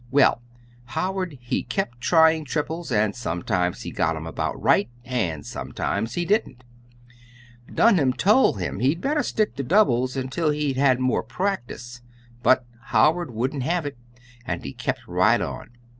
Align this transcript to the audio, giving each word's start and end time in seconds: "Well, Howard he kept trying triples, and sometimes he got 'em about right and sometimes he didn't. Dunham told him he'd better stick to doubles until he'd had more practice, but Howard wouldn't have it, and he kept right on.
"Well, 0.09 0.41
Howard 0.85 1.37
he 1.41 1.61
kept 1.61 2.01
trying 2.01 2.43
triples, 2.43 2.91
and 2.91 3.15
sometimes 3.15 3.83
he 3.83 3.91
got 3.91 4.15
'em 4.15 4.25
about 4.25 4.59
right 4.59 4.89
and 5.05 5.45
sometimes 5.45 6.15
he 6.15 6.25
didn't. 6.25 6.63
Dunham 7.71 8.11
told 8.13 8.59
him 8.59 8.79
he'd 8.79 8.99
better 8.99 9.21
stick 9.21 9.55
to 9.57 9.63
doubles 9.63 10.15
until 10.17 10.49
he'd 10.49 10.75
had 10.77 10.99
more 10.99 11.21
practice, 11.21 12.01
but 12.41 12.65
Howard 12.85 13.29
wouldn't 13.29 13.61
have 13.61 13.85
it, 13.85 13.99
and 14.43 14.63
he 14.65 14.73
kept 14.73 15.07
right 15.07 15.39
on. 15.39 15.69